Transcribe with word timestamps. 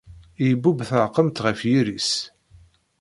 Ibub 0.49 0.79
taɛkemt 0.89 1.37
ɣef 1.45 1.59
yiri-s 1.69 2.11